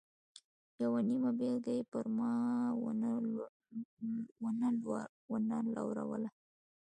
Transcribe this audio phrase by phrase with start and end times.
[0.81, 2.33] یوه نیمه بېلګه یې پر ما
[5.29, 6.29] و نه لوروله.